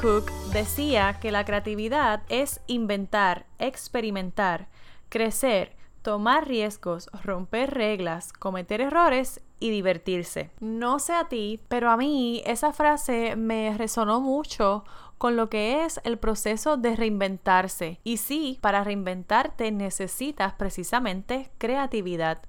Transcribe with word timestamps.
Cook 0.00 0.30
decía 0.52 1.18
que 1.20 1.32
la 1.32 1.44
creatividad 1.44 2.22
es 2.28 2.60
inventar, 2.68 3.46
experimentar, 3.58 4.68
crecer, 5.08 5.74
tomar 6.02 6.46
riesgos, 6.46 7.10
romper 7.24 7.74
reglas, 7.74 8.32
cometer 8.32 8.80
errores 8.80 9.40
y 9.58 9.70
divertirse. 9.70 10.50
No 10.60 11.00
sé 11.00 11.14
a 11.14 11.24
ti, 11.24 11.60
pero 11.66 11.90
a 11.90 11.96
mí 11.96 12.44
esa 12.46 12.72
frase 12.72 13.34
me 13.34 13.76
resonó 13.76 14.20
mucho 14.20 14.84
con 15.18 15.34
lo 15.34 15.50
que 15.50 15.84
es 15.84 16.00
el 16.04 16.16
proceso 16.16 16.76
de 16.76 16.94
reinventarse. 16.94 17.98
Y 18.04 18.18
sí, 18.18 18.58
para 18.60 18.84
reinventarte 18.84 19.72
necesitas 19.72 20.52
precisamente 20.52 21.50
creatividad. 21.58 22.40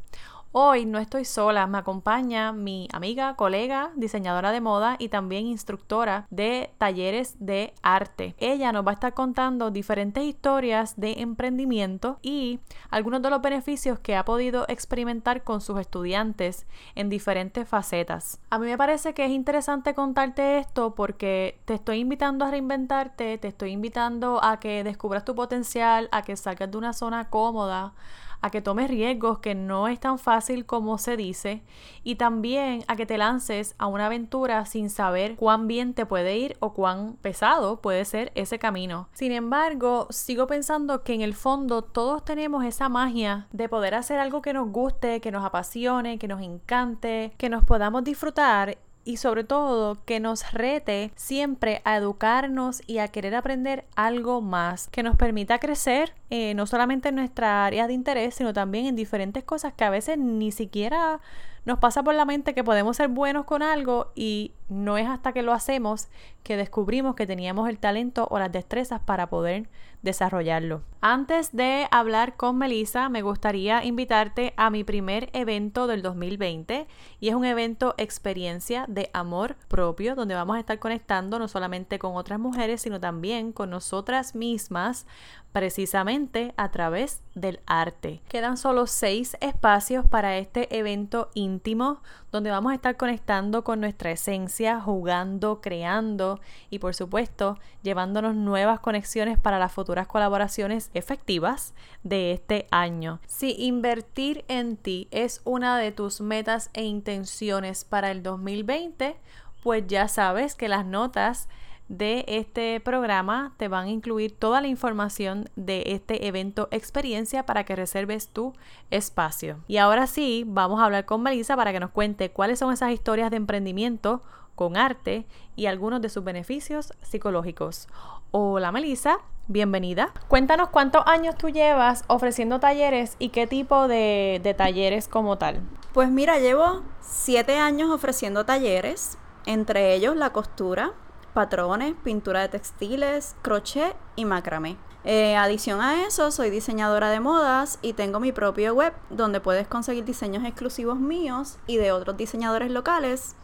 Hoy 0.52 0.88
no 0.88 0.98
estoy 0.98 1.26
sola, 1.26 1.68
me 1.68 1.78
acompaña 1.78 2.52
mi 2.54 2.88
amiga, 2.92 3.36
colega, 3.36 3.92
diseñadora 3.96 4.52
de 4.52 4.62
moda 4.62 4.96
y 4.98 5.10
también 5.10 5.46
instructora 5.46 6.26
de 6.32 6.72
talleres 6.80 7.36
de 7.40 7.76
arte. 7.84 8.34
Ella 8.40 8.72
nos 8.72 8.84
va 8.84 8.90
a 8.90 8.94
estar 8.96 9.14
contando 9.14 9.70
diferentes 9.70 10.24
historias 10.24 11.00
de 11.00 11.22
emprendimiento 11.22 12.18
y 12.24 12.62
algunos 12.90 13.22
de 13.22 13.30
los 13.30 13.44
beneficios 13.44 14.00
que 14.00 14.16
ha 14.16 14.26
podido 14.26 14.66
experimentar 14.70 15.44
con 15.44 15.62
sus 15.62 15.80
estudiantes 15.80 16.66
en 16.96 17.10
diferentes 17.10 17.70
facetas. 17.70 18.40
A 18.50 18.58
mí 18.58 18.66
me 18.66 18.78
parece 18.78 19.14
que 19.14 19.26
es 19.26 19.32
interesante 19.32 19.94
contarte 19.94 20.58
esto 20.58 20.96
porque 20.96 21.62
te 21.66 21.76
estoy 21.76 22.00
invitando 22.00 22.44
a 22.44 22.50
reinventarte, 22.50 23.38
te 23.38 23.48
estoy 23.50 23.70
invitando 23.70 24.44
a 24.44 24.60
que 24.60 24.84
descubras 24.84 25.26
tu 25.26 25.36
potencial, 25.36 26.10
a 26.12 26.24
que 26.24 26.36
salgas 26.36 26.72
de 26.72 26.78
una 26.80 26.94
zona 26.94 27.30
cómoda 27.30 27.94
a 28.42 28.50
que 28.50 28.62
tomes 28.62 28.90
riesgos 28.90 29.40
que 29.40 29.56
no 29.56 29.88
es 29.88 30.00
tan 30.00 30.18
fácil 30.20 30.66
como 30.66 30.98
se 30.98 31.18
dice 31.18 31.62
y 32.04 32.16
también 32.16 32.84
a 32.88 32.96
que 32.96 33.06
te 33.06 33.18
lances 33.18 33.76
a 33.78 33.88
una 33.88 34.06
aventura 34.08 34.66
sin 34.66 34.90
saber 34.90 35.36
cuán 35.36 35.68
bien 35.68 35.94
te 35.94 36.06
puede 36.06 36.38
ir 36.38 36.58
o 36.60 36.74
cuán 36.74 37.16
pesado 37.22 37.82
puede 37.82 38.06
ser 38.06 38.32
ese 38.36 38.60
camino. 38.60 39.10
Sin 39.14 39.32
embargo, 39.32 40.08
sigo 40.10 40.48
pensando 40.48 41.04
que 41.04 41.14
en 41.14 41.22
el 41.22 41.34
fondo 41.34 41.82
todos 41.82 42.24
tenemos 42.24 42.64
esa 42.64 42.90
magia 42.90 43.48
de 43.52 43.70
poder 43.70 43.96
hacer 43.96 44.20
algo 44.20 44.42
que 44.42 44.54
nos 44.54 44.70
guste, 44.72 45.22
que 45.22 45.32
nos 45.32 45.46
apasione, 45.46 46.18
que 46.20 46.28
nos 46.28 46.42
encante, 46.42 47.34
que 47.38 47.50
nos 47.50 47.64
podamos 47.64 48.04
disfrutar 48.04 48.78
y 49.10 49.18
sobre 49.18 49.44
todo 49.44 49.98
que 50.06 50.20
nos 50.20 50.54
rete 50.54 51.12
siempre 51.16 51.82
a 51.84 51.98
educarnos 51.98 52.84
y 52.86 53.00
a 53.00 53.08
querer 53.08 53.34
aprender 53.34 53.86
algo 53.96 54.40
más 54.40 54.88
que 54.90 55.02
nos 55.02 55.16
permita 55.16 55.58
crecer 55.58 56.14
eh, 56.30 56.54
no 56.54 56.68
solamente 56.68 57.10
en 57.10 57.16
nuestra 57.16 57.66
área 57.66 57.88
de 57.88 57.94
interés 57.94 58.36
sino 58.36 58.54
también 58.54 58.86
en 58.86 58.96
diferentes 58.96 59.44
cosas 59.44 59.74
que 59.74 59.84
a 59.84 59.90
veces 59.90 60.20
ni 60.20 60.52
siquiera 60.52 61.22
nos 61.66 61.80
pasa 61.80 62.04
por 62.04 62.16
la 62.16 62.26
mente 62.26 62.54
que 62.54 62.64
podemos 62.64 62.98
ser 62.98 63.10
buenos 63.10 63.46
con 63.46 63.62
algo 63.62 64.12
y 64.16 64.54
no 64.70 64.98
es 64.98 65.08
hasta 65.08 65.34
que 65.34 65.42
lo 65.42 65.54
hacemos 65.54 66.08
que 66.44 66.58
descubrimos 66.58 67.16
que 67.16 67.28
teníamos 67.28 67.70
el 67.70 67.80
talento 67.80 68.28
o 68.30 68.40
las 68.40 68.52
destrezas 68.52 69.02
para 69.02 69.30
poder 69.30 69.68
desarrollarlo. 70.02 70.82
Antes 71.02 71.56
de 71.56 71.88
hablar 71.92 72.36
con 72.36 72.58
Melissa, 72.58 73.10
me 73.10 73.22
gustaría 73.22 73.84
invitarte 73.84 74.54
a 74.58 74.70
mi 74.70 74.84
primer 74.84 75.30
evento 75.34 75.88
del 75.88 76.02
2020 76.02 76.88
y 77.20 77.30
es 77.30 77.36
un 77.36 77.46
evento 77.46 77.96
experiencia 77.98 78.86
de 78.88 79.10
amor 79.14 79.56
propio 79.68 80.16
donde 80.16 80.36
vamos 80.36 80.56
a 80.56 80.60
estar 80.60 80.80
conectando 80.80 81.40
no 81.40 81.48
solamente 81.48 82.00
con 82.00 82.16
otras 82.16 82.40
mujeres, 82.40 82.82
sino 82.82 83.00
también 83.00 83.52
con 83.52 83.70
nosotras 83.70 84.36
mismas 84.36 85.06
precisamente 85.52 86.54
a 86.58 86.70
través 86.70 87.22
del 87.34 87.60
arte. 87.66 88.22
Quedan 88.30 88.58
solo 88.58 88.86
seis 88.88 89.36
espacios 89.42 90.06
para 90.06 90.38
este 90.38 90.78
evento 90.78 91.30
íntimo 91.34 92.02
donde 92.32 92.52
vamos 92.52 92.72
a 92.72 92.76
estar 92.76 92.98
conectando 92.98 93.64
con 93.64 93.80
nuestra 93.80 94.12
esencia, 94.12 94.80
jugando, 94.80 95.62
creando 95.62 96.40
y 96.70 96.80
por 96.80 96.94
supuesto 96.94 97.58
llevándonos 97.82 98.36
nuevas 98.36 98.80
conexiones 98.80 99.40
para 99.40 99.58
las 99.58 99.72
futuras 99.72 100.08
colaboraciones 100.08 100.92
efectivas 100.94 101.74
de 102.04 102.32
este 102.32 102.68
año. 102.72 103.20
Si 103.26 103.56
invertir 103.58 104.46
en 104.48 104.78
ti 104.78 105.08
es 105.12 105.42
una 105.46 105.78
de 105.78 105.92
tus 105.92 106.22
metas 106.22 106.70
e 106.74 106.84
intenciones 106.84 107.84
para 107.86 108.12
el 108.12 108.22
2020, 108.22 109.18
pues 109.64 109.86
ya 109.88 110.08
sabes 110.08 110.56
que 110.56 110.70
las 110.70 110.86
notas 110.86 111.50
de 111.90 112.24
este 112.28 112.80
programa 112.80 113.54
te 113.58 113.68
van 113.68 113.88
a 113.88 113.90
incluir 113.90 114.38
toda 114.38 114.62
la 114.62 114.68
información 114.68 115.50
de 115.56 115.84
este 115.88 116.28
evento 116.28 116.68
experiencia 116.72 117.46
para 117.46 117.66
que 117.66 117.76
reserves 117.76 118.30
tu 118.30 118.54
espacio. 118.92 119.58
Y 119.68 119.78
ahora 119.78 120.06
sí, 120.08 120.44
vamos 120.48 120.80
a 120.80 120.86
hablar 120.86 121.06
con 121.06 121.24
Melissa 121.24 121.58
para 121.58 121.74
que 121.74 121.80
nos 121.80 121.90
cuente 121.90 122.32
cuáles 122.32 122.60
son 122.60 122.72
esas 122.72 122.92
historias 122.92 123.32
de 123.32 123.38
emprendimiento 123.38 124.22
con 124.54 124.78
arte 124.78 125.26
y 125.56 125.66
algunos 125.66 126.02
de 126.02 126.10
sus 126.10 126.24
beneficios 126.24 126.94
psicológicos. 127.02 127.88
Hola 128.32 128.72
Melissa, 128.72 129.18
bienvenida. 129.48 130.14
Cuéntanos 130.28 130.70
cuántos 130.70 131.02
años 131.08 131.36
tú 131.38 131.50
llevas 131.50 132.04
ofreciendo 132.08 132.60
talleres 132.60 133.16
y 133.18 133.30
qué 133.30 133.48
tipo 133.48 133.88
de, 133.88 134.40
de 134.44 134.54
talleres 134.54 135.08
como 135.08 135.40
tal. 135.40 135.62
Pues 135.94 136.12
mira, 136.12 136.38
llevo 136.38 136.84
siete 137.02 137.58
años 137.58 137.90
ofreciendo 137.90 138.46
talleres, 138.46 139.18
entre 139.48 139.96
ellos 139.96 140.16
la 140.16 140.32
costura, 140.32 140.94
patrones, 141.30 141.96
pintura 142.04 142.42
de 142.42 142.50
textiles, 142.50 143.36
crochet 143.42 143.96
y 144.16 144.26
macramé. 144.26 144.78
Eh, 145.06 145.36
adición 145.38 145.80
a 145.82 146.06
eso, 146.06 146.30
soy 146.32 146.50
diseñadora 146.50 147.10
de 147.10 147.20
modas 147.22 147.80
y 147.82 147.94
tengo 147.94 148.20
mi 148.20 148.32
propio 148.32 148.74
web 148.74 148.94
donde 149.10 149.40
puedes 149.40 149.68
conseguir 149.68 150.04
diseños 150.04 150.44
exclusivos 150.44 151.00
míos 151.00 151.58
y 151.68 151.78
de 151.78 151.92
otros 151.92 152.18
diseñadores 152.18 152.70
locales. 152.70 153.36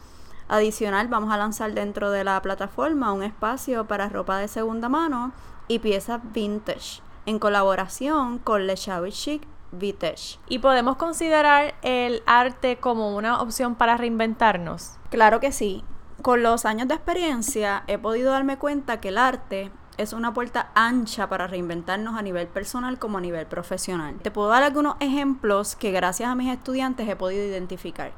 Adicional, 0.47 1.07
vamos 1.07 1.33
a 1.33 1.37
lanzar 1.37 1.73
dentro 1.73 2.11
de 2.11 2.23
la 2.23 2.41
plataforma 2.41 3.13
un 3.13 3.23
espacio 3.23 3.85
para 3.85 4.09
ropa 4.09 4.37
de 4.37 4.47
segunda 4.47 4.89
mano 4.89 5.31
y 5.67 5.79
piezas 5.79 6.21
vintage 6.33 7.01
en 7.25 7.39
colaboración 7.39 8.37
con 8.37 8.67
Le 8.67 8.75
Chic 8.75 9.47
Vintage. 9.71 10.39
¿Y 10.47 10.59
podemos 10.59 10.95
considerar 10.97 11.75
el 11.81 12.21
arte 12.25 12.77
como 12.77 13.15
una 13.15 13.41
opción 13.41 13.75
para 13.75 13.97
reinventarnos? 13.97 14.97
Claro 15.09 15.39
que 15.39 15.51
sí. 15.51 15.83
Con 16.25 16.41
los 16.41 16.65
años 16.65 16.87
de 16.87 16.95
experiencia 16.95 17.83
he 17.85 17.99
podido 17.99 18.31
darme 18.31 18.57
cuenta 18.57 18.99
que 18.99 19.09
el 19.09 19.19
arte 19.19 19.69
es 19.97 20.11
una 20.11 20.33
puerta 20.33 20.71
ancha 20.73 21.29
para 21.29 21.45
reinventarnos 21.45 22.17
a 22.17 22.23
nivel 22.23 22.47
personal 22.47 22.97
como 22.97 23.19
a 23.19 23.21
nivel 23.21 23.45
profesional. 23.45 24.15
Te 24.23 24.31
puedo 24.31 24.47
dar 24.47 24.63
algunos 24.63 24.95
ejemplos 25.01 25.75
que 25.75 25.91
gracias 25.91 26.27
a 26.27 26.33
mis 26.33 26.51
estudiantes 26.51 27.07
he 27.07 27.15
podido 27.15 27.45
identificar. 27.45 28.11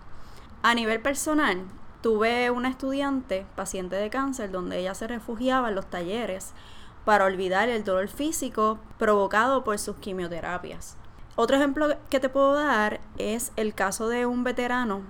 A 0.64 0.74
nivel 0.74 1.02
personal, 1.02 1.66
tuve 2.00 2.50
una 2.50 2.70
estudiante, 2.70 3.46
paciente 3.58 3.98
de 3.98 4.10
cáncer, 4.10 4.52
donde 4.52 4.80
ella 4.80 4.96
se 4.96 5.08
refugiaba 5.08 5.68
en 5.68 5.76
los 5.76 5.90
talleres 5.90 6.54
para 7.04 7.26
olvidar 7.26 7.68
el 7.68 7.84
dolor 7.84 8.08
físico 8.08 8.80
provocado 8.98 9.66
por 9.66 9.80
sus 9.80 9.98
quimioterapias. 9.98 10.96
Otro 11.36 11.58
ejemplo 11.58 11.90
que 12.10 12.22
te 12.22 12.30
puedo 12.30 12.54
dar 12.54 13.02
es 13.18 13.52
el 13.58 13.74
caso 13.74 14.08
de 14.08 14.26
un 14.26 14.46
veterano 14.46 15.02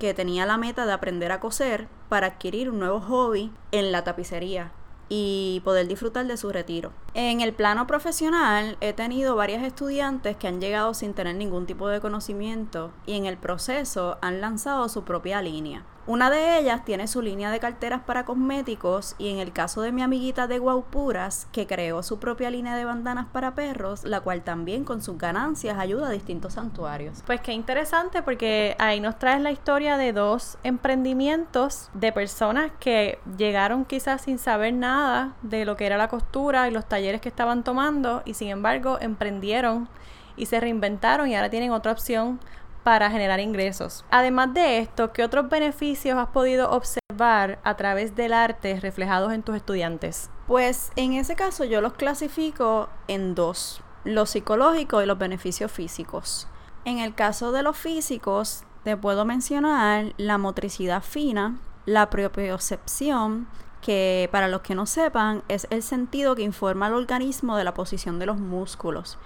que 0.00 0.14
tenía 0.14 0.46
la 0.46 0.56
meta 0.56 0.86
de 0.86 0.92
aprender 0.92 1.30
a 1.30 1.38
coser 1.38 1.86
para 2.08 2.26
adquirir 2.26 2.70
un 2.70 2.80
nuevo 2.80 3.00
hobby 3.00 3.52
en 3.70 3.92
la 3.92 4.02
tapicería 4.02 4.72
y 5.10 5.60
poder 5.64 5.88
disfrutar 5.88 6.26
de 6.26 6.36
su 6.36 6.50
retiro. 6.50 6.92
En 7.14 7.40
el 7.40 7.52
plano 7.52 7.86
profesional 7.86 8.78
he 8.80 8.92
tenido 8.92 9.36
varias 9.36 9.62
estudiantes 9.62 10.36
que 10.36 10.48
han 10.48 10.60
llegado 10.60 10.94
sin 10.94 11.14
tener 11.14 11.36
ningún 11.36 11.66
tipo 11.66 11.88
de 11.88 12.00
conocimiento 12.00 12.92
y 13.04 13.16
en 13.16 13.26
el 13.26 13.36
proceso 13.36 14.18
han 14.22 14.40
lanzado 14.40 14.88
su 14.88 15.04
propia 15.04 15.42
línea. 15.42 15.84
Una 16.06 16.30
de 16.30 16.58
ellas 16.58 16.84
tiene 16.84 17.06
su 17.06 17.20
línea 17.20 17.50
de 17.50 17.60
carteras 17.60 18.00
para 18.00 18.24
cosméticos 18.24 19.14
y 19.18 19.28
en 19.28 19.38
el 19.38 19.52
caso 19.52 19.82
de 19.82 19.92
mi 19.92 20.02
amiguita 20.02 20.46
de 20.46 20.58
Guaupuras, 20.58 21.46
que 21.52 21.66
creó 21.66 22.02
su 22.02 22.18
propia 22.18 22.50
línea 22.50 22.74
de 22.74 22.86
bandanas 22.86 23.26
para 23.30 23.54
perros, 23.54 24.04
la 24.04 24.20
cual 24.20 24.42
también 24.42 24.84
con 24.84 25.02
sus 25.02 25.18
ganancias 25.18 25.78
ayuda 25.78 26.08
a 26.08 26.10
distintos 26.10 26.54
santuarios. 26.54 27.22
Pues 27.26 27.42
qué 27.42 27.52
interesante 27.52 28.22
porque 28.22 28.76
ahí 28.78 28.98
nos 28.98 29.18
traes 29.18 29.42
la 29.42 29.50
historia 29.50 29.98
de 29.98 30.12
dos 30.12 30.56
emprendimientos 30.64 31.90
de 31.92 32.12
personas 32.12 32.72
que 32.80 33.18
llegaron 33.36 33.84
quizás 33.84 34.22
sin 34.22 34.38
saber 34.38 34.72
nada 34.72 35.34
de 35.42 35.64
lo 35.66 35.76
que 35.76 35.86
era 35.86 35.98
la 35.98 36.08
costura 36.08 36.66
y 36.66 36.70
los 36.70 36.86
talleres 36.88 37.20
que 37.20 37.28
estaban 37.28 37.62
tomando 37.62 38.22
y 38.24 38.34
sin 38.34 38.48
embargo 38.48 38.98
emprendieron 39.00 39.88
y 40.36 40.46
se 40.46 40.58
reinventaron 40.58 41.28
y 41.28 41.36
ahora 41.36 41.50
tienen 41.50 41.70
otra 41.70 41.92
opción 41.92 42.40
para 42.82 43.10
generar 43.10 43.40
ingresos. 43.40 44.04
Además 44.10 44.54
de 44.54 44.78
esto, 44.78 45.12
¿qué 45.12 45.24
otros 45.24 45.48
beneficios 45.48 46.18
has 46.18 46.28
podido 46.28 46.70
observar 46.70 47.58
a 47.62 47.76
través 47.76 48.16
del 48.16 48.32
arte 48.32 48.80
reflejados 48.80 49.32
en 49.32 49.42
tus 49.42 49.56
estudiantes? 49.56 50.30
Pues 50.46 50.90
en 50.96 51.14
ese 51.14 51.36
caso 51.36 51.64
yo 51.64 51.80
los 51.80 51.94
clasifico 51.94 52.88
en 53.08 53.34
dos, 53.34 53.82
los 54.04 54.30
psicológicos 54.30 55.02
y 55.02 55.06
los 55.06 55.18
beneficios 55.18 55.70
físicos. 55.70 56.48
En 56.84 56.98
el 56.98 57.14
caso 57.14 57.52
de 57.52 57.62
los 57.62 57.76
físicos, 57.76 58.64
te 58.84 58.96
puedo 58.96 59.24
mencionar 59.24 60.14
la 60.16 60.38
motricidad 60.38 61.02
fina, 61.02 61.58
la 61.84 62.08
propiocepción, 62.08 63.46
que 63.82 64.28
para 64.32 64.48
los 64.48 64.60
que 64.60 64.74
no 64.74 64.86
sepan 64.86 65.42
es 65.48 65.66
el 65.70 65.82
sentido 65.82 66.34
que 66.34 66.42
informa 66.42 66.86
al 66.86 66.94
organismo 66.94 67.56
de 67.56 67.64
la 67.64 67.74
posición 67.74 68.18
de 68.18 68.26
los 68.26 68.38
músculos 68.38 69.18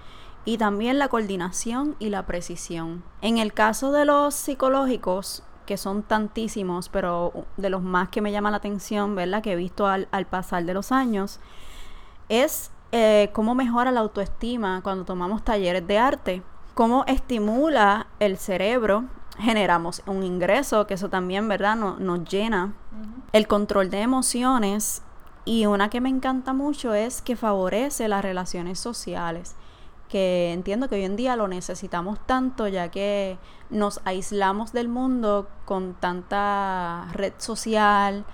y 0.45 0.59
también 0.59 0.99
la 0.99 1.07
coordinación 1.07 1.95
y 1.99 2.09
la 2.09 2.25
precisión. 2.27 3.03
En 3.21 3.39
el 3.39 3.51
caso 3.51 3.91
de 3.91 4.05
los 4.05 4.35
psicológicos, 4.35 5.43
que 5.65 5.77
son 5.77 6.03
tantísimos, 6.03 6.89
pero 6.89 7.33
de 7.57 7.71
los 7.71 7.81
más 7.81 8.09
que 8.09 8.21
me 8.21 8.31
llama 8.31 8.51
la 8.51 8.57
atención, 8.57 9.15
¿verdad? 9.15 9.41
Que 9.41 9.53
he 9.53 9.55
visto 9.55 9.87
al, 9.87 10.07
pasar 10.29 10.63
de 10.63 10.75
los 10.75 10.91
años, 10.91 11.39
es 12.29 12.71
eh, 12.91 13.31
cómo 13.33 13.55
mejora 13.55 13.91
la 13.91 14.01
autoestima 14.01 14.81
cuando 14.83 15.03
tomamos 15.03 15.43
talleres 15.43 15.85
de 15.87 15.97
arte, 15.97 16.43
cómo 16.75 17.03
estimula 17.07 18.07
el 18.19 18.37
cerebro, 18.37 19.05
generamos 19.39 20.03
un 20.05 20.23
ingreso, 20.23 20.85
que 20.85 20.93
eso 20.93 21.09
también, 21.09 21.47
¿verdad? 21.47 21.75
nos 21.75 22.29
llena. 22.29 22.75
El 23.33 23.47
control 23.47 23.89
de 23.89 24.01
emociones 24.01 25.01
y 25.43 25.65
una 25.65 25.89
que 25.89 26.01
me 26.01 26.09
encanta 26.09 26.53
mucho 26.53 26.93
es 26.93 27.21
que 27.21 27.35
favorece 27.35 28.07
las 28.07 28.23
relaciones 28.23 28.79
sociales 28.79 29.55
que 30.09 30.51
entiendo 30.53 30.87
que 30.87 30.95
hoy 30.95 31.03
en 31.03 31.15
día 31.15 31.35
lo 31.35 31.47
necesitamos 31.47 32.19
tanto 32.25 32.67
ya 32.67 32.89
que 32.89 33.37
nos 33.69 34.01
aislamos 34.05 34.71
del 34.71 34.87
mundo 34.87 35.47
con 35.65 35.95
tanta 35.95 37.07
red 37.13 37.33
social 37.37 38.25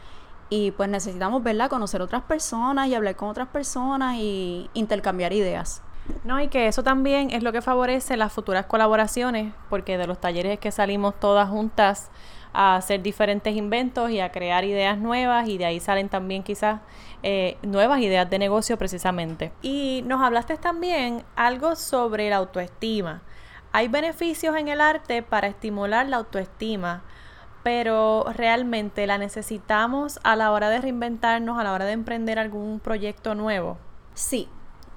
y 0.50 0.72
pues 0.72 0.90
necesitamos 0.90 1.44
verla 1.44 1.70
conocer 1.70 2.02
otras 2.02 2.24
personas 2.24 2.88
y 2.88 2.96
hablar 2.96 3.16
con 3.16 3.30
otras 3.30 3.48
personas 3.48 4.18
y 4.18 4.70
intercambiar 4.74 5.32
ideas. 5.32 5.82
No, 6.24 6.42
y 6.42 6.50
que 6.50 6.68
eso 6.68 6.84
también 6.84 7.30
es 7.32 7.44
lo 7.44 7.52
que 7.52 7.62
favorece 7.62 8.18
las 8.18 8.34
futuras 8.34 8.66
colaboraciones, 8.66 9.54
porque 9.70 9.98
de 9.98 10.08
los 10.08 10.20
talleres 10.20 10.60
que 10.60 10.72
salimos 10.72 11.20
todas 11.20 11.50
juntas 11.50 12.10
a 12.54 12.76
hacer 12.76 13.02
diferentes 13.02 13.56
inventos 13.56 14.10
y 14.12 14.20
a 14.20 14.32
crear 14.32 14.64
ideas 14.66 14.98
nuevas 14.98 15.48
y 15.48 15.58
de 15.58 15.66
ahí 15.66 15.80
salen 15.80 16.10
también 16.10 16.44
quizás 16.44 16.82
eh, 17.24 17.58
nuevas 17.62 18.00
ideas 18.02 18.30
de 18.30 18.40
negocio 18.40 18.78
precisamente. 18.78 19.52
Y 19.62 20.04
nos 20.06 20.22
hablaste 20.22 20.58
también 20.58 21.24
algo 21.36 21.76
sobre 21.76 22.30
la 22.30 22.38
autoestima. 22.38 23.22
Hay 23.72 23.88
beneficios 23.88 24.56
en 24.58 24.68
el 24.68 24.82
arte 24.82 25.24
para 25.24 25.48
estimular 25.48 26.08
la 26.08 26.18
autoestima, 26.18 27.04
pero 27.64 28.26
realmente 28.36 29.08
la 29.08 29.18
necesitamos 29.18 30.20
a 30.24 30.36
la 30.36 30.52
hora 30.52 30.70
de 30.70 30.82
reinventarnos, 30.82 31.58
a 31.58 31.64
la 31.64 31.72
hora 31.72 31.86
de 31.86 31.94
emprender 31.94 32.40
algún 32.40 32.80
proyecto 32.80 33.36
nuevo. 33.36 33.78
Sí, 34.14 34.50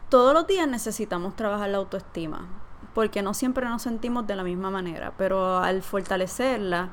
todos 0.09 0.35
los 0.35 0.47
días 0.47 0.67
necesitamos 0.67 1.37
trabajar 1.37 1.69
la 1.71 1.79
autoestima, 1.79 2.49
porque 2.95 3.23
no 3.23 3.35
siempre 3.35 3.67
nos 3.67 3.83
sentimos 3.83 4.27
de 4.27 4.37
la 4.37 4.45
misma 4.45 4.71
manera, 4.71 5.12
pero 5.17 5.59
al 5.59 5.83
fortalecerla, 5.83 6.91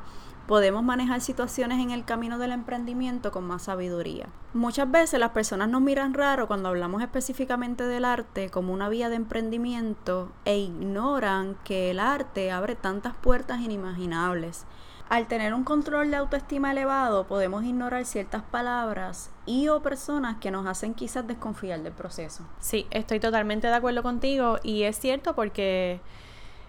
podemos 0.47 0.83
manejar 0.83 1.21
situaciones 1.21 1.79
en 1.79 1.91
el 1.91 2.05
camino 2.05 2.37
del 2.37 2.51
emprendimiento 2.51 3.31
con 3.31 3.45
más 3.45 3.63
sabiduría. 3.63 4.27
Muchas 4.53 4.89
veces 4.91 5.19
las 5.19 5.31
personas 5.31 5.69
nos 5.69 5.81
miran 5.81 6.13
raro 6.13 6.47
cuando 6.47 6.69
hablamos 6.69 7.01
específicamente 7.01 7.85
del 7.85 8.05
arte 8.05 8.49
como 8.49 8.73
una 8.73 8.89
vía 8.89 9.09
de 9.09 9.15
emprendimiento 9.15 10.31
e 10.45 10.57
ignoran 10.57 11.55
que 11.63 11.91
el 11.91 11.99
arte 11.99 12.51
abre 12.51 12.75
tantas 12.75 13.13
puertas 13.13 13.61
inimaginables. 13.61 14.65
Al 15.11 15.27
tener 15.27 15.53
un 15.53 15.65
control 15.65 16.09
de 16.09 16.15
autoestima 16.15 16.71
elevado, 16.71 17.27
podemos 17.27 17.65
ignorar 17.65 18.05
ciertas 18.05 18.43
palabras 18.43 19.29
y 19.45 19.67
o 19.67 19.81
personas 19.81 20.37
que 20.37 20.51
nos 20.51 20.65
hacen 20.65 20.93
quizás 20.93 21.27
desconfiar 21.27 21.81
del 21.81 21.91
proceso. 21.91 22.45
Sí, 22.59 22.87
estoy 22.91 23.19
totalmente 23.19 23.67
de 23.67 23.73
acuerdo 23.73 24.03
contigo 24.03 24.59
y 24.63 24.83
es 24.83 24.97
cierto 24.97 25.35
porque 25.35 25.99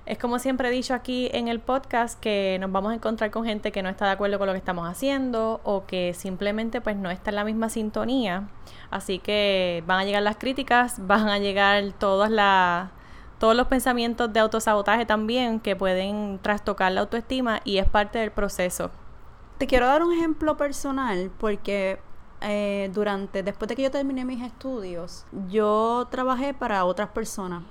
es 0.05 0.19
como 0.19 0.41
siempre 0.41 0.69
he 0.69 0.73
dicho 0.73 0.95
aquí 0.95 1.31
en 1.33 1.47
el 1.47 1.61
podcast 1.61 2.19
que 2.19 2.59
nos 2.61 2.73
vamos 2.73 2.91
a 2.91 2.95
encontrar 2.97 3.31
con 3.31 3.45
gente 3.45 3.71
que 3.71 3.83
no 3.83 3.89
está 3.89 4.07
de 4.07 4.13
acuerdo 4.13 4.37
con 4.39 4.49
lo 4.49 4.53
que 4.53 4.59
estamos 4.59 4.89
haciendo 4.89 5.61
o 5.63 5.87
que 5.87 6.13
simplemente 6.13 6.81
pues 6.81 6.97
no 6.97 7.09
está 7.11 7.31
en 7.31 7.37
la 7.37 7.45
misma 7.45 7.69
sintonía. 7.69 8.49
Así 8.91 9.21
que 9.21 9.85
van 9.87 10.01
a 10.01 10.05
llegar 10.05 10.23
las 10.23 10.37
críticas, 10.37 10.97
van 11.07 11.29
a 11.29 11.39
llegar 11.39 11.93
todos 11.93 12.31
los 12.31 13.67
pensamientos 13.69 14.33
de 14.33 14.41
autosabotaje 14.41 15.07
también 15.07 15.61
que 15.61 15.77
pueden 15.77 16.41
trastocar 16.43 16.91
la 16.91 17.03
autoestima 17.03 17.61
y 17.65 17.79
es 17.79 17.87
parte 17.87 18.19
del 18.19 18.33
proceso. 18.33 18.91
Te 19.59 19.69
quiero 19.69 19.87
dar 19.87 20.03
un 20.03 20.13
ejemplo 20.13 20.57
personal 20.57 21.31
porque 21.39 22.01
eh, 22.41 22.91
durante, 22.93 23.45
después 23.45 23.69
de 23.69 23.77
que 23.77 23.83
yo 23.83 23.91
terminé 23.93 24.25
mis 24.25 24.43
estudios, 24.43 25.27
yo 25.49 26.09
trabajé 26.11 26.55
para 26.55 26.85
otras 26.85 27.11
personas 27.11 27.63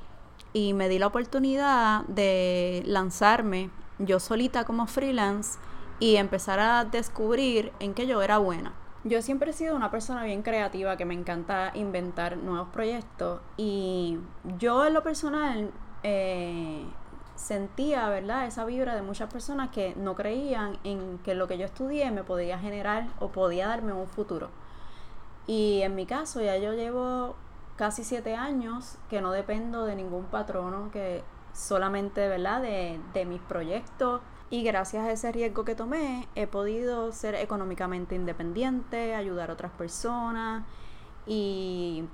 y 0.54 0.74
me 0.74 0.90
di 0.90 1.00
la 1.00 1.08
oportunidad 1.08 2.04
de 2.06 2.84
lanzarme 2.86 3.70
yo 4.00 4.20
solita 4.20 4.66
como 4.66 4.88
freelance 4.88 5.60
y 6.00 6.16
empezar 6.16 6.60
a 6.60 6.86
descubrir 6.86 7.72
en 7.80 7.94
qué 7.94 8.08
yo 8.08 8.22
era 8.22 8.38
buena. 8.40 8.74
Yo 9.04 9.22
siempre 9.22 9.52
he 9.52 9.54
sido 9.54 9.76
una 9.76 9.90
persona 9.90 10.24
bien 10.24 10.44
creativa 10.44 10.98
que 10.98 11.06
me 11.06 11.14
encanta 11.14 11.72
inventar 11.74 12.38
nuevos 12.38 12.70
proyectos 12.70 13.42
y 13.58 14.20
yo 14.60 14.86
en 14.86 14.94
lo 14.94 15.02
personal 15.04 15.72
eh, 16.04 16.86
sentía, 17.36 18.10
¿verdad? 18.10 18.46
Esa 18.46 18.66
vibra 18.66 18.96
de 18.96 19.02
muchas 19.02 19.32
personas 19.32 19.70
que 19.70 19.96
no 19.96 20.16
creían 20.16 20.78
en 20.84 21.18
que 21.20 21.34
lo 21.34 21.48
que 21.48 21.58
yo 21.58 21.66
estudié 21.66 22.12
me 22.12 22.24
podía 22.24 22.60
generar 22.60 23.08
o 23.20 23.30
podía 23.30 23.68
darme 23.68 23.94
un 23.94 24.08
futuro. 24.08 24.50
Y 25.48 25.82
en 25.82 25.96
mi 25.96 26.06
caso 26.06 26.42
ya 26.42 26.58
yo 26.58 26.74
llevo 26.74 27.36
casi 27.82 28.04
siete 28.04 28.36
años 28.36 29.00
que 29.10 29.22
no 29.22 29.32
dependo 29.32 29.86
de 29.86 29.96
ningún 29.96 30.26
patrono, 30.26 30.92
que 30.92 31.24
solamente 31.52 32.28
¿verdad? 32.28 32.62
De, 32.62 33.00
de 33.12 33.26
mis 33.26 33.42
proyectos. 33.42 34.22
Y 34.52 34.62
gracias 34.62 35.04
a 35.04 35.12
ese 35.12 35.32
riesgo 35.32 35.66
que 35.66 35.74
tomé, 35.74 36.28
he 36.36 36.46
podido 36.46 37.12
ser 37.12 37.34
económicamente 37.34 38.14
independiente, 38.14 39.16
ayudar 39.16 39.50
a 39.50 39.54
otras 39.54 39.72
personas 39.72 40.64
y 41.26 42.08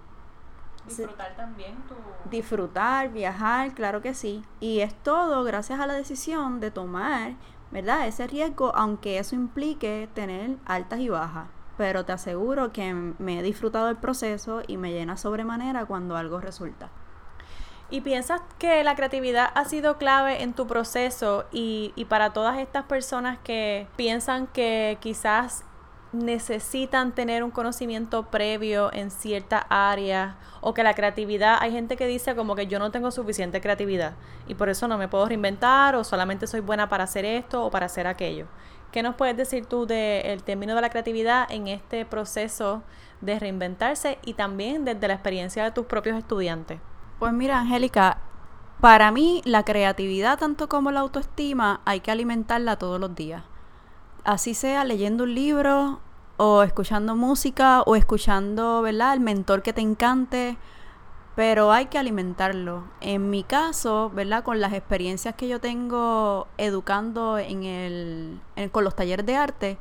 disfrutar 0.87 1.35
también 1.35 1.75
tu... 1.89 1.95
Disfrutar, 2.29 3.11
viajar, 3.11 3.73
claro 3.73 4.01
que 4.01 4.13
sí. 4.13 4.45
Y 4.61 4.79
es 4.79 4.93
todo 5.03 5.43
gracias 5.43 5.81
a 5.81 5.87
la 5.87 5.95
decisión 5.95 6.61
de 6.61 6.71
tomar, 6.71 7.33
¿verdad? 7.71 8.07
Ese 8.07 8.25
riesgo, 8.25 8.73
aunque 8.73 9.19
eso 9.19 9.35
implique 9.35 10.07
tener 10.13 10.55
altas 10.65 10.99
y 10.99 11.09
bajas 11.09 11.49
pero 11.77 12.05
te 12.05 12.11
aseguro 12.11 12.71
que 12.71 12.93
me 12.93 13.39
he 13.39 13.43
disfrutado 13.43 13.89
el 13.89 13.97
proceso 13.97 14.61
y 14.67 14.77
me 14.77 14.91
llena 14.91 15.15
sobremanera 15.17 15.85
cuando 15.85 16.17
algo 16.17 16.39
resulta. 16.39 16.89
¿Y 17.89 18.01
piensas 18.01 18.41
que 18.59 18.83
la 18.83 18.95
creatividad 18.95 19.49
ha 19.55 19.63
sido 19.63 19.97
clave 19.97 20.43
en 20.43 20.53
tu 20.53 20.67
proceso 20.67 21.45
y, 21.53 21.93
y, 21.95 22.05
para 22.05 22.33
todas 22.33 22.57
estas 22.57 22.83
personas 22.83 23.37
que 23.43 23.87
piensan 23.95 24.47
que 24.47 24.97
quizás 24.99 25.63
necesitan 26.13 27.13
tener 27.13 27.43
un 27.43 27.51
conocimiento 27.51 28.23
previo 28.23 28.91
en 28.93 29.11
cierta 29.11 29.65
área 29.69 30.37
o 30.61 30.73
que 30.73 30.83
la 30.83 30.93
creatividad, 30.93 31.57
hay 31.59 31.71
gente 31.71 31.97
que 31.97 32.07
dice 32.07 32.35
como 32.35 32.55
que 32.55 32.67
yo 32.67 32.79
no 32.79 32.91
tengo 32.91 33.11
suficiente 33.11 33.61
creatividad 33.61 34.13
y 34.47 34.55
por 34.55 34.69
eso 34.69 34.87
no 34.87 34.97
me 34.97 35.07
puedo 35.07 35.27
reinventar 35.27 35.95
o 35.95 36.03
solamente 36.03 36.47
soy 36.47 36.61
buena 36.61 36.89
para 36.89 37.03
hacer 37.03 37.25
esto 37.25 37.65
o 37.65 37.71
para 37.71 37.87
hacer 37.87 38.07
aquello. 38.07 38.47
¿Qué 38.91 39.03
nos 39.03 39.15
puedes 39.15 39.35
decir 39.35 39.65
tú 39.65 39.85
del 39.85 40.43
término 40.43 40.73
de 40.73 40.81
la 40.81 40.89
creatividad 40.89 41.51
en 41.51 41.67
este 41.67 42.05
proceso 42.05 42.83
de 43.21 43.37
reinventarse 43.37 44.17
y 44.23 44.33
también 44.33 44.85
desde 44.85 45.07
la 45.07 45.13
experiencia 45.15 45.63
de 45.63 45.71
tus 45.71 45.85
propios 45.85 46.17
estudiantes? 46.17 46.79
Pues 47.19 47.33
mira, 47.33 47.59
Angélica, 47.59 48.19
para 48.79 49.11
mí 49.11 49.41
la 49.43 49.63
creatividad, 49.63 50.39
tanto 50.39 50.69
como 50.69 50.91
la 50.91 51.01
autoestima, 51.01 51.81
hay 51.83 51.99
que 51.99 52.11
alimentarla 52.11 52.77
todos 52.77 52.99
los 52.99 53.13
días. 53.13 53.43
Así 54.27 54.53
sea 54.53 54.83
leyendo 54.83 55.23
un 55.23 55.33
libro 55.33 56.01
o 56.35 56.61
escuchando 56.61 57.15
música 57.15 57.81
o 57.83 57.95
escuchando, 57.95 58.83
¿verdad? 58.83 59.13
El 59.13 59.21
mentor 59.21 59.63
que 59.63 59.73
te 59.73 59.81
encante 59.81 60.57
pero 61.37 61.71
hay 61.71 61.85
que 61.85 61.97
alimentarlo. 61.97 62.83
En 62.99 63.29
mi 63.29 63.43
caso, 63.43 64.09
¿verdad? 64.09 64.43
Con 64.43 64.59
las 64.59 64.73
experiencias 64.73 65.35
que 65.35 65.47
yo 65.47 65.61
tengo 65.61 66.47
educando 66.57 67.37
en 67.37 67.63
el, 67.63 68.41
con 68.71 68.83
los 68.83 68.95
talleres 68.95 69.23
de 69.23 69.35
arte, 69.35 69.77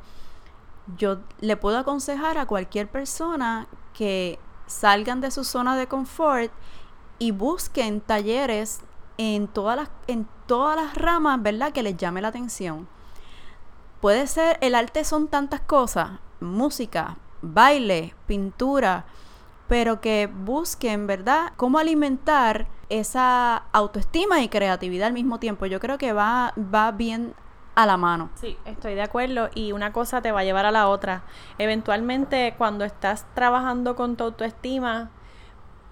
yo 0.97 1.17
le 1.39 1.57
puedo 1.57 1.79
aconsejar 1.79 2.37
a 2.37 2.45
cualquier 2.45 2.87
persona 2.87 3.67
que 3.95 4.37
salgan 4.67 5.19
de 5.19 5.31
su 5.31 5.43
zona 5.43 5.75
de 5.75 5.87
confort 5.87 6.51
y 7.17 7.31
busquen 7.31 8.01
talleres 8.01 8.81
en 9.17 9.47
todas 9.47 9.75
las, 9.77 9.89
en 10.05 10.27
todas 10.45 10.75
las 10.75 10.93
ramas, 10.93 11.41
¿verdad? 11.41 11.73
Que 11.73 11.81
les 11.81 11.97
llame 11.97 12.21
la 12.21 12.27
atención. 12.27 12.87
Puede 14.01 14.27
ser, 14.27 14.57
el 14.61 14.75
arte 14.75 15.03
son 15.03 15.27
tantas 15.27 15.61
cosas, 15.61 16.19
música, 16.39 17.17
baile, 17.41 18.13
pintura, 18.27 19.05
pero 19.67 20.01
que 20.01 20.27
busquen, 20.27 21.07
¿verdad?, 21.07 21.53
cómo 21.57 21.79
alimentar 21.79 22.67
esa 22.89 23.57
autoestima 23.73 24.41
y 24.41 24.49
creatividad 24.49 25.07
al 25.07 25.13
mismo 25.13 25.39
tiempo. 25.39 25.65
Yo 25.65 25.79
creo 25.79 25.97
que 25.97 26.13
va, 26.13 26.53
va 26.57 26.91
bien 26.91 27.33
a 27.75 27.85
la 27.85 27.97
mano. 27.97 28.29
Sí, 28.35 28.57
estoy 28.65 28.95
de 28.95 29.01
acuerdo 29.01 29.49
y 29.53 29.71
una 29.71 29.93
cosa 29.93 30.21
te 30.21 30.31
va 30.31 30.39
a 30.39 30.43
llevar 30.43 30.65
a 30.65 30.71
la 30.71 30.87
otra. 30.87 31.23
Eventualmente 31.57 32.55
cuando 32.57 32.85
estás 32.85 33.25
trabajando 33.35 33.95
con 33.95 34.15
tu 34.15 34.23
autoestima, 34.23 35.11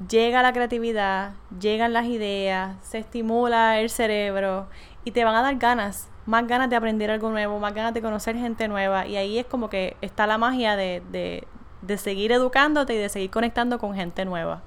llega 0.10 0.42
la 0.42 0.54
creatividad, 0.54 1.34
llegan 1.60 1.94
las 1.94 2.06
ideas, 2.06 2.76
se 2.82 2.98
estimula 2.98 3.80
el 3.80 3.90
cerebro 3.90 4.68
y 5.04 5.12
te 5.12 5.24
van 5.26 5.36
a 5.36 5.42
dar 5.42 5.56
ganas, 5.58 6.10
más 6.26 6.48
ganas 6.48 6.70
de 6.70 6.76
aprender 6.76 7.12
algo 7.12 7.30
nuevo, 7.30 7.60
más 7.60 7.74
ganas 7.74 7.94
de 7.94 8.02
conocer 8.02 8.36
gente 8.36 8.68
nueva 8.68 9.06
y 9.06 9.18
ahí 9.18 9.38
es 9.38 9.46
como 9.46 9.70
que 9.70 9.96
está 10.02 10.28
la 10.28 10.38
magia 10.38 10.76
de, 10.76 11.02
de, 11.12 11.48
de 11.82 11.98
seguir 11.98 12.32
educándote 12.32 12.96
y 12.96 12.98
de 12.98 13.10
seguir 13.10 13.30
conectando 13.30 13.80
con 13.80 13.94
gente 13.94 14.26
nueva. 14.26 14.62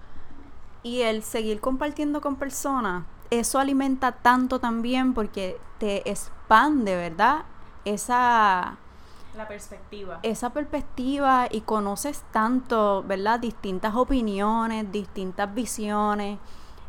Y 0.82 1.02
el 1.02 1.22
seguir 1.22 1.60
compartiendo 1.60 2.20
con 2.20 2.36
personas, 2.36 3.04
eso 3.30 3.58
alimenta 3.58 4.12
tanto 4.12 4.58
también 4.60 5.12
porque 5.14 5.58
te 5.78 6.08
expande, 6.08 6.94
¿verdad? 6.94 7.44
Esa 7.84 8.78
la 9.38 9.46
perspectiva. 9.46 10.18
Esa 10.24 10.50
perspectiva 10.50 11.46
y 11.48 11.60
conoces 11.60 12.24
tanto, 12.32 13.04
¿verdad? 13.04 13.38
Distintas 13.38 13.94
opiniones, 13.94 14.90
distintas 14.90 15.54
visiones. 15.54 16.40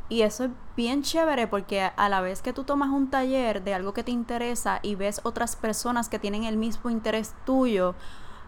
Y 0.10 0.24
eso 0.24 0.46
es 0.46 0.50
bien 0.76 1.04
chévere 1.04 1.48
porque 1.48 1.84
a 1.96 2.10
la 2.10 2.20
vez 2.22 2.42
que 2.42 2.52
tú 2.52 2.64
tomas 2.64 2.90
un 2.90 3.12
taller 3.12 3.64
de 3.64 3.76
algo 3.76 3.94
que 3.94 4.04
te 4.04 4.12
interesa 4.12 4.80
y 4.82 4.96
ves 4.96 5.22
otras 5.24 5.56
personas 5.56 6.10
que 6.10 6.18
tienen 6.18 6.46
el 6.46 6.58
mismo 6.58 6.90
interés 6.90 7.36
tuyo, 7.46 7.94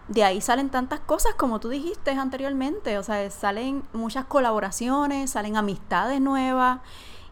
de 0.08 0.24
ahí 0.24 0.40
salen 0.40 0.70
tantas 0.70 0.98
cosas 0.98 1.34
como 1.34 1.60
tú 1.60 1.68
dijiste 1.68 2.10
anteriormente. 2.10 2.98
O 2.98 3.02
sea, 3.04 3.30
salen 3.30 3.84
muchas 3.92 4.24
colaboraciones, 4.24 5.30
salen 5.30 5.56
amistades 5.56 6.20
nuevas 6.20 6.80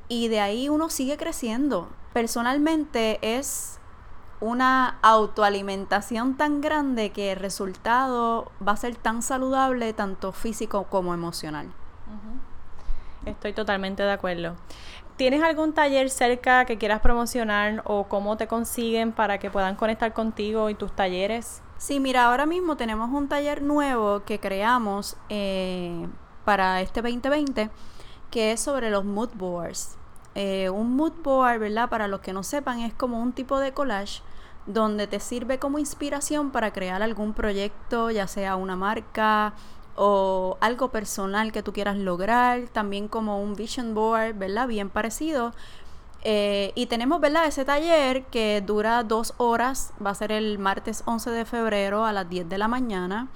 y 0.08 0.28
de 0.28 0.40
ahí 0.40 0.68
uno 0.68 0.90
sigue 0.90 1.16
creciendo. 1.16 1.88
Personalmente 2.12 3.18
es 3.36 3.80
una 4.40 4.98
autoalimentación 5.02 6.36
tan 6.36 6.60
grande 6.60 7.10
que 7.10 7.32
el 7.32 7.38
resultado 7.38 8.50
va 8.66 8.72
a 8.72 8.76
ser 8.76 8.96
tan 8.96 9.22
saludable 9.22 9.92
tanto 9.92 10.32
físico 10.32 10.84
como 10.84 11.14
emocional. 11.14 11.72
Estoy 13.26 13.52
totalmente 13.52 14.02
de 14.02 14.12
acuerdo. 14.12 14.56
¿Tienes 15.16 15.42
algún 15.42 15.74
taller 15.74 16.08
cerca 16.08 16.64
que 16.64 16.78
quieras 16.78 17.00
promocionar 17.00 17.82
o 17.84 18.04
cómo 18.04 18.36
te 18.36 18.46
consiguen 18.46 19.12
para 19.12 19.38
que 19.38 19.50
puedan 19.50 19.76
conectar 19.76 20.14
contigo 20.14 20.70
y 20.70 20.74
tus 20.74 20.92
talleres? 20.92 21.62
Sí, 21.76 22.00
mira, 22.00 22.26
ahora 22.26 22.46
mismo 22.46 22.76
tenemos 22.76 23.10
un 23.10 23.28
taller 23.28 23.60
nuevo 23.62 24.24
que 24.24 24.40
creamos 24.40 25.16
eh, 25.28 26.06
para 26.44 26.80
este 26.80 27.02
2020 27.02 27.70
que 28.30 28.52
es 28.52 28.60
sobre 28.60 28.90
los 28.90 29.04
mood 29.04 29.30
boards. 29.34 29.96
Eh, 30.34 30.70
un 30.70 30.94
mood 30.94 31.12
board, 31.22 31.58
¿verdad? 31.58 31.88
Para 31.88 32.08
los 32.08 32.20
que 32.20 32.32
no 32.32 32.42
sepan, 32.42 32.80
es 32.80 32.94
como 32.94 33.20
un 33.20 33.32
tipo 33.32 33.58
de 33.58 33.72
collage 33.72 34.22
donde 34.66 35.06
te 35.06 35.20
sirve 35.20 35.58
como 35.58 35.78
inspiración 35.78 36.50
para 36.50 36.72
crear 36.72 37.02
algún 37.02 37.34
proyecto, 37.34 38.10
ya 38.10 38.26
sea 38.26 38.56
una 38.56 38.76
marca 38.76 39.54
o 40.02 40.56
algo 40.62 40.88
personal 40.88 41.52
que 41.52 41.62
tú 41.62 41.74
quieras 41.74 41.98
lograr, 41.98 42.68
también 42.72 43.06
como 43.06 43.42
un 43.42 43.54
vision 43.54 43.92
board, 43.94 44.34
¿verdad? 44.34 44.66
Bien 44.66 44.88
parecido. 44.88 45.52
Eh, 46.22 46.72
y 46.74 46.86
tenemos, 46.86 47.20
¿verdad? 47.20 47.44
Ese 47.44 47.66
taller 47.66 48.24
que 48.24 48.62
dura 48.64 49.04
dos 49.04 49.34
horas, 49.36 49.92
va 50.04 50.08
a 50.08 50.14
ser 50.14 50.32
el 50.32 50.58
martes 50.58 51.02
11 51.04 51.30
de 51.32 51.44
febrero 51.44 52.06
a 52.06 52.12
las 52.12 52.30
10 52.30 52.48
de 52.48 52.56
la 52.56 52.66
mañana 52.66 53.28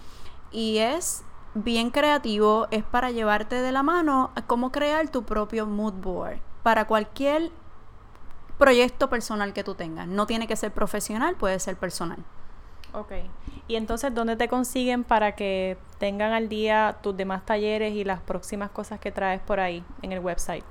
y 0.52 0.78
es 0.78 1.22
bien 1.52 1.90
creativo, 1.90 2.66
es 2.70 2.82
para 2.82 3.10
llevarte 3.10 3.56
de 3.60 3.70
la 3.70 3.82
mano 3.82 4.30
a 4.34 4.40
cómo 4.40 4.72
crear 4.72 5.10
tu 5.10 5.22
propio 5.24 5.66
mood 5.66 5.92
board 5.92 6.38
para 6.62 6.86
cualquier 6.86 7.50
proyecto 8.56 9.10
personal 9.10 9.52
que 9.52 9.64
tú 9.64 9.74
tengas. 9.74 10.08
No 10.08 10.26
tiene 10.26 10.46
que 10.46 10.56
ser 10.56 10.72
profesional, 10.72 11.36
puede 11.36 11.60
ser 11.60 11.76
personal. 11.76 12.24
Ok. 12.94 13.12
Y 13.66 13.76
entonces, 13.76 14.14
¿dónde 14.14 14.36
te 14.36 14.48
consiguen 14.48 15.04
para 15.04 15.34
que 15.34 15.76
tengan 15.98 16.32
al 16.32 16.48
día 16.48 16.98
tus 17.02 17.16
demás 17.16 17.44
talleres 17.44 17.94
y 17.94 18.04
las 18.04 18.20
próximas 18.20 18.70
cosas 18.70 19.00
que 19.00 19.10
traes 19.10 19.40
por 19.40 19.58
ahí 19.58 19.82
en 20.02 20.12
el 20.12 20.20
website? 20.20 20.64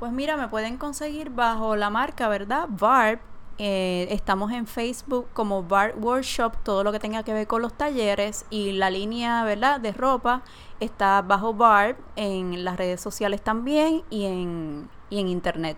Pues 0.00 0.10
mira, 0.10 0.36
me 0.36 0.48
pueden 0.48 0.76
conseguir 0.76 1.30
bajo 1.30 1.76
la 1.76 1.90
marca, 1.90 2.28
¿verdad? 2.28 2.66
VARP. 2.68 3.20
Eh, 3.58 4.08
estamos 4.10 4.50
en 4.50 4.66
Facebook 4.66 5.28
como 5.32 5.62
VARP 5.62 6.02
Workshop, 6.02 6.56
todo 6.64 6.82
lo 6.82 6.90
que 6.90 6.98
tenga 6.98 7.22
que 7.22 7.32
ver 7.32 7.46
con 7.46 7.62
los 7.62 7.72
talleres 7.72 8.46
y 8.50 8.72
la 8.72 8.90
línea, 8.90 9.44
¿verdad? 9.44 9.78
De 9.78 9.92
ropa 9.92 10.42
está 10.80 11.22
bajo 11.22 11.54
VARP 11.54 11.96
en 12.16 12.64
las 12.64 12.76
redes 12.76 13.00
sociales 13.00 13.42
también 13.42 14.02
y 14.10 14.24
en, 14.24 14.90
y 15.08 15.20
en 15.20 15.28
internet. 15.28 15.76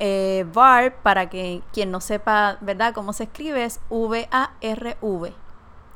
Eh, 0.00 0.44
para 1.02 1.30
que 1.30 1.62
quien 1.72 1.90
no 1.90 2.00
sepa, 2.00 2.58
¿verdad?, 2.60 2.94
cómo 2.94 3.12
se 3.12 3.24
escribe, 3.24 3.64
es 3.64 3.80
V-A-R-V. 3.90 5.32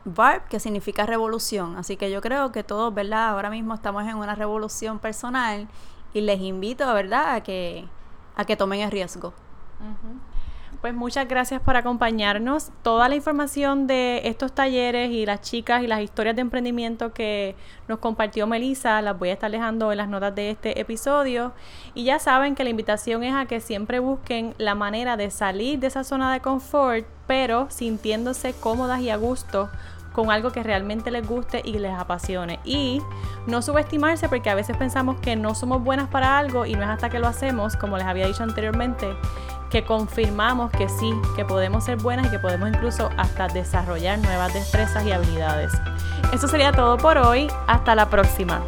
VARP, 0.05 0.49
que 0.49 0.61
significa 0.61 1.05
revolución. 1.05 1.77
Así 1.77 1.97
que 1.97 2.11
yo 2.11 2.21
creo 2.21 2.53
que 2.53 2.65
todos, 2.65 2.95
¿verdad?, 2.95 3.31
ahora 3.31 3.51
mismo 3.51 3.75
estamos 3.75 4.05
en 4.07 4.17
una 4.17 4.35
revolución 4.35 4.99
personal 4.99 5.69
y 6.15 6.21
les 6.21 6.41
invito, 6.41 6.93
¿verdad?, 6.95 7.35
a 7.35 7.43
que, 7.43 7.87
a 8.37 8.45
que 8.45 8.57
tomen 8.57 8.81
el 8.81 8.91
riesgo. 8.91 9.35
Pues 10.81 10.95
muchas 10.95 11.27
gracias 11.27 11.61
por 11.61 11.77
acompañarnos. 11.77 12.71
Toda 12.83 13.09
la 13.09 13.17
información 13.17 13.89
de 13.89 14.21
estos 14.25 14.53
talleres 14.53 15.11
y 15.11 15.27
las 15.27 15.41
chicas 15.41 15.83
y 15.83 15.89
las 15.89 16.01
historias 16.03 16.37
de 16.37 16.43
emprendimiento 16.43 17.13
que 17.13 17.57
nos 17.89 17.99
compartió 17.99 18.47
Melissa 18.47 19.03
las 19.03 19.19
voy 19.19 19.31
a 19.31 19.33
estar 19.33 19.51
dejando 19.51 19.91
en 19.91 19.99
las 19.99 20.09
notas 20.09 20.37
de 20.37 20.51
este 20.51 20.81
episodio. 20.81 21.53
Y 21.95 22.05
ya 22.05 22.21
saben 22.21 22.55
que 22.55 22.63
la 22.63 22.71
invitación 22.71 23.25
es 23.25 23.35
a 23.35 23.47
que 23.47 23.61
siempre 23.61 23.99
busquen 23.99 24.55
la 24.57 24.77
manera 24.77 25.17
de 25.17 25.33
salir 25.33 25.81
de 25.81 25.89
esa 25.89 26.05
zona 26.05 26.33
de 26.33 26.39
confort, 26.39 27.05
pero 27.27 27.69
sintiéndose 27.71 28.53
cómodas 28.53 29.01
y 29.01 29.11
a 29.11 29.17
gusto 29.17 29.71
con 30.13 30.31
algo 30.31 30.53
que 30.53 30.63
realmente 30.63 31.11
les 31.11 31.27
guste 31.27 31.61
y 31.65 31.79
les 31.79 31.93
apasione. 31.93 32.61
Y 32.65 33.03
no 33.49 33.63
subestimarse 33.63 34.29
porque 34.29 34.51
a 34.51 34.55
veces 34.55 34.77
pensamos 34.77 35.21
que 35.21 35.35
no 35.35 35.57
somos 35.57 35.83
buenas 35.83 36.09
para 36.09 36.39
algo 36.39 36.67
y 36.67 36.75
no 36.75 36.83
es 36.83 36.89
hasta 36.89 37.11
que 37.11 37.19
lo 37.19 37.27
hacemos, 37.27 37.77
como 37.77 37.99
les 37.99 38.07
había 38.07 38.27
dicho 38.29 38.45
anteriormente, 38.45 39.09
que 39.71 39.85
confirmamos 39.85 40.71
que 40.71 40.89
sí, 40.89 41.13
que 41.37 41.45
podemos 41.45 41.85
ser 41.85 41.97
buenas 41.97 42.27
y 42.27 42.31
que 42.31 42.39
podemos 42.39 42.69
incluso 42.69 43.11
hasta 43.17 43.49
desarrollar 43.49 44.19
nuevas 44.19 44.53
destrezas 44.55 45.05
y 45.05 45.13
habilidades. 45.13 45.73
Eso 46.33 46.49
sería 46.49 46.73
todo 46.73 46.97
por 46.97 47.19
hoy. 47.19 47.49
Hasta 47.67 47.95
la 47.95 48.09
próxima. 48.09 48.63